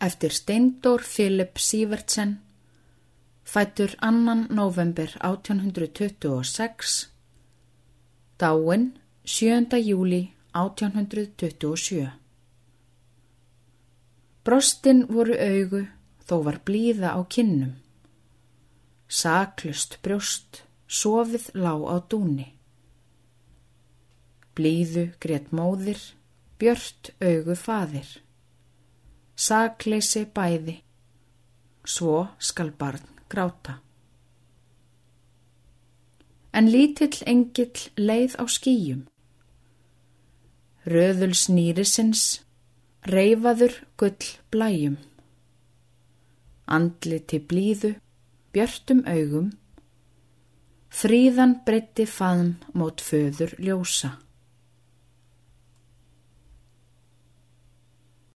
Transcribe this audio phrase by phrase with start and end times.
[0.00, 2.38] eftir Steindór Philip Sivertsen,
[3.44, 4.46] fættur 2.
[4.54, 7.08] november 1826,
[8.38, 9.66] dáin 7.
[9.82, 12.10] júli 1827.
[14.44, 15.82] Brostin voru augu
[16.28, 17.74] þó var blíða á kinnum.
[19.08, 22.46] Saklust brjóst, sofið lág á dúni.
[24.54, 26.00] Blíðu greitt móðir,
[26.58, 28.27] björt augu faðir
[29.38, 30.74] sakleysi bæði,
[31.86, 33.78] svo skal barn gráta.
[36.52, 39.04] En lítill engill leið á skýjum.
[40.88, 42.40] Röðul snýrisins,
[43.06, 44.96] reyfaður gull blæjum.
[46.66, 47.94] Andli til blíðu,
[48.52, 49.52] björtum augum,
[50.88, 54.16] fríðan breytti faðm mót föður ljósa.